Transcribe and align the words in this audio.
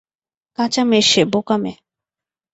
কাঁচা 0.57 0.83
মেয়ে 0.83 1.05
সে, 1.11 1.21
বোকা 1.31 1.55
মেয়ে। 1.61 1.77